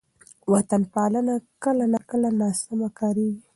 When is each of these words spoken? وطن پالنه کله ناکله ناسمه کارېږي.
وطن 0.53 0.81
پالنه 0.93 1.35
کله 1.63 1.85
ناکله 1.93 2.29
ناسمه 2.39 2.87
کارېږي. 2.99 3.41